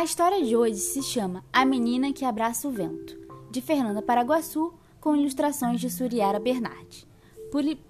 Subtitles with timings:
[0.00, 3.18] A história de hoje se chama A Menina que Abraça o Vento,
[3.50, 7.06] de Fernanda Paraguaçu, com ilustrações de Suriara Bernardi,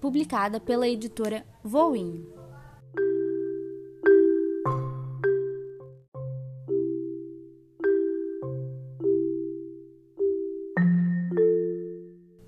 [0.01, 2.27] publicada pela editora Voinho.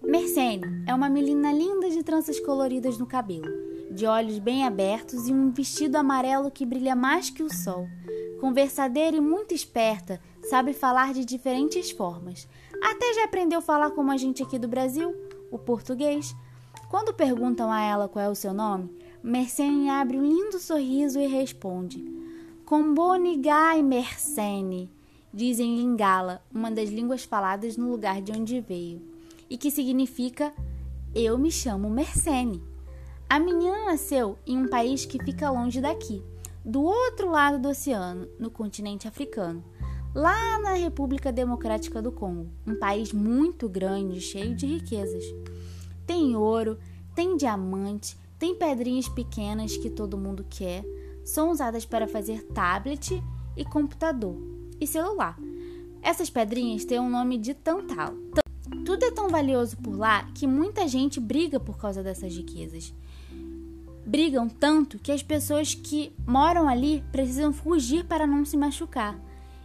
[0.04, 3.50] Mercene é uma menina linda de tranças coloridas no cabelo,
[3.92, 7.88] de olhos bem abertos e um vestido amarelo que brilha mais que o sol.
[8.44, 12.46] Conversadeira e muito esperta, sabe falar de diferentes formas.
[12.84, 15.16] Até já aprendeu a falar como a gente aqui do Brasil,
[15.50, 16.36] o português.
[16.90, 18.92] Quando perguntam a ela qual é o seu nome,
[19.24, 22.04] Mercene abre um lindo sorriso e responde:
[22.66, 24.92] Combonigai Mercene,
[25.34, 29.02] dizem Lingala, uma das línguas faladas no lugar de onde veio
[29.50, 30.54] e que significa
[31.16, 32.62] Eu me chamo Mercene.
[33.30, 36.22] A menina nasceu em um país que fica longe daqui,
[36.64, 39.64] do outro lado do oceano, no continente africano,
[40.16, 45.24] lá na República Democrática do Congo, um país muito grande, cheio de riquezas.
[46.06, 46.78] Tem ouro,
[47.14, 50.86] tem diamante, tem pedrinhas pequenas que todo mundo quer,
[51.26, 53.22] são usadas para fazer tablet
[53.56, 54.36] e computador
[54.80, 55.38] e celular.
[56.02, 58.14] Essas pedrinhas têm o nome de tantal.
[58.86, 62.94] Tudo é tão valioso por lá que muita gente briga por causa dessas riquezas.
[64.06, 69.18] Brigam tanto que as pessoas que moram ali precisam fugir para não se machucar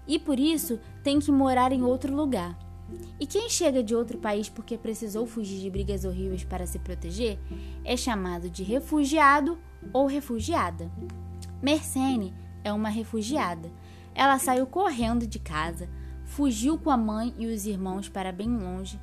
[0.09, 2.59] e por isso tem que morar em outro lugar.
[3.21, 7.39] E quem chega de outro país porque precisou fugir de brigas horríveis para se proteger
[7.85, 9.59] é chamado de refugiado
[9.93, 10.91] ou refugiada.
[11.61, 13.71] Mercene é uma refugiada.
[14.15, 15.89] Ela saiu correndo de casa,
[16.25, 18.99] fugiu com a mãe e os irmãos para bem longe,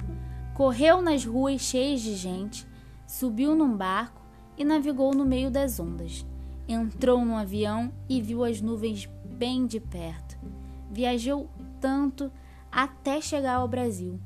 [0.56, 2.68] correu nas ruas cheias de gente,
[3.06, 4.25] subiu num barco
[4.58, 6.26] e navegou no meio das ondas.
[6.68, 10.38] Entrou num avião e viu as nuvens bem de perto.
[10.92, 11.50] Viajou
[11.80, 12.32] tanto
[12.72, 14.20] até chegar ao Brasil.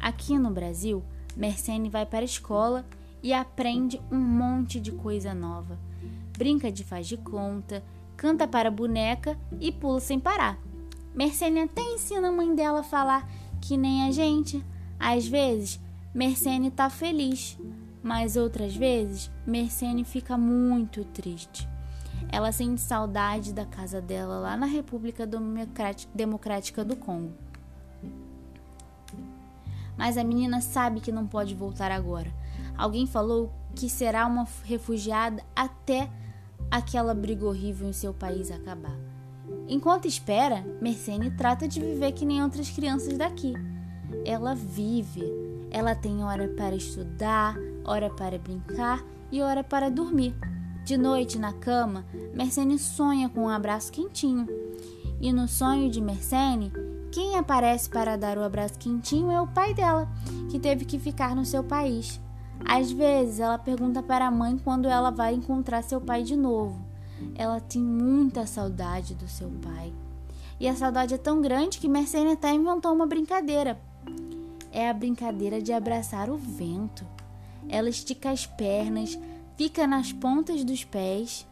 [0.00, 1.02] Aqui no Brasil,
[1.36, 2.84] Mercene vai para a escola
[3.22, 5.78] e aprende um monte de coisa nova.
[6.36, 7.82] Brinca de faz de conta,
[8.16, 10.58] canta para boneca e pula sem parar.
[11.14, 13.28] Mercene até ensina a mãe dela a falar
[13.60, 14.64] que nem a gente.
[14.98, 15.80] Às vezes,
[16.14, 17.58] Mercene tá feliz,
[18.02, 21.68] mas outras vezes, Mercene fica muito triste.
[22.30, 25.28] Ela sente saudade da casa dela lá na República
[26.14, 27.32] Democrática do Congo.
[29.96, 32.32] Mas a menina sabe que não pode voltar agora.
[32.76, 36.08] Alguém falou que será uma refugiada até
[36.70, 38.96] aquela briga horrível em seu país acabar.
[39.66, 43.54] Enquanto espera, Mercene trata de viver que nem outras crianças daqui.
[44.24, 45.24] Ela vive.
[45.70, 47.56] Ela tem hora para estudar,
[47.88, 50.34] hora para brincar e hora para dormir.
[50.84, 52.04] De noite, na cama,
[52.34, 54.46] Mercene sonha com um abraço quentinho.
[55.20, 56.72] E no sonho de Mercene,
[57.10, 60.08] quem aparece para dar o abraço quentinho é o pai dela,
[60.50, 62.20] que teve que ficar no seu país.
[62.64, 66.78] Às vezes, ela pergunta para a mãe quando ela vai encontrar seu pai de novo.
[67.34, 69.92] Ela tem muita saudade do seu pai.
[70.60, 73.80] E a saudade é tão grande que Mercedes até inventou uma brincadeira.
[74.72, 77.06] É a brincadeira de abraçar o vento.
[77.68, 79.18] Ela estica as pernas,
[79.56, 81.46] fica nas pontas dos pés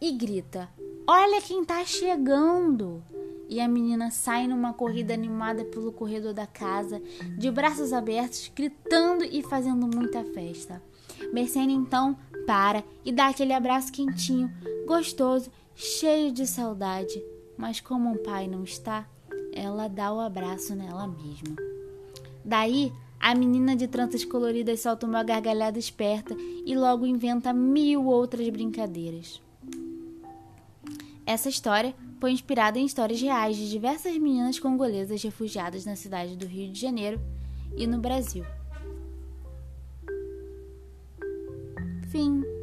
[0.00, 0.68] e grita:
[1.06, 3.02] Olha quem tá chegando!
[3.48, 7.00] E a menina sai numa corrida animada pelo corredor da casa,
[7.38, 10.82] de braços abertos, gritando e fazendo muita festa.
[11.32, 14.52] Mercene então para e dá aquele abraço quentinho,
[14.86, 17.22] gostoso, cheio de saudade.
[17.56, 19.08] Mas como o pai não está,
[19.52, 21.56] ela dá o abraço nela mesma.
[22.44, 28.48] Daí, a menina de tranças coloridas solta uma gargalhada esperta e logo inventa mil outras
[28.48, 29.40] brincadeiras.
[31.26, 36.46] Essa história foi inspirada em histórias reais de diversas meninas congolesas refugiadas na cidade do
[36.46, 37.20] Rio de Janeiro
[37.76, 38.44] e no Brasil.
[42.10, 42.57] Fim.